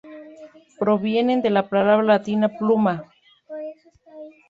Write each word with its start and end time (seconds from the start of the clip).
Proviene 0.79 1.43
de 1.43 1.51
la 1.51 1.69
palabra 1.69 2.03
latina 2.03 2.49
pluma. 2.49 3.03